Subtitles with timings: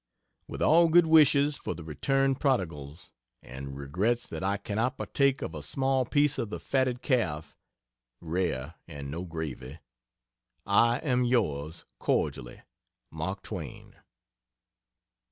[0.47, 3.11] With all good wishes for the Returned Prodigals,
[3.43, 7.55] and regrets that I cannot partake of a small piece of the fatted calf
[8.19, 9.77] (rare and no gravy,)
[10.65, 12.63] I am yours, cordially,
[13.11, 13.95] MARK TWAIN.